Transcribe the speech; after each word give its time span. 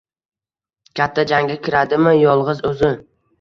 Katta 0.99 1.25
jangga 1.33 1.59
kiradimi 1.67 2.15
yolg’iz 2.23 2.65
o’zi? 2.73 2.91